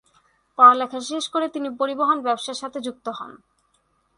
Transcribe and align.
পড়ালেখা 0.57 0.99
শেষ 1.01 1.25
করে 1.29 1.47
তিনি 1.49 1.69
পরিবহন 1.79 2.17
ব্যবসার 2.21 2.53
সাথে 2.53 2.79
যুক্ত 2.79 3.05
হন। 3.09 3.31